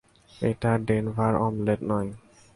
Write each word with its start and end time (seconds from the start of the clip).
এটা 0.41 0.71
Denver 0.87 1.33
omelette 1.37 1.79
নয়। 1.91 2.09